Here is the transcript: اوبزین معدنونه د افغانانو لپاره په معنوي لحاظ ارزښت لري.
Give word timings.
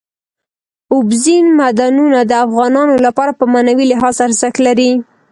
اوبزین 0.93 1.45
معدنونه 1.59 2.19
د 2.25 2.31
افغانانو 2.45 2.95
لپاره 3.05 3.31
په 3.39 3.45
معنوي 3.53 3.85
لحاظ 3.91 4.15
ارزښت 4.27 4.57
لري. 4.67 4.91